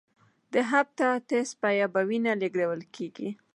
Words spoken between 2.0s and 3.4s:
وینه لېږدول کېږي.